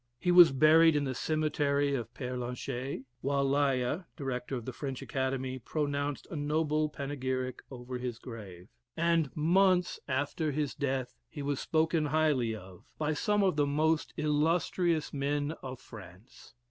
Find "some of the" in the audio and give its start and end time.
13.13-13.67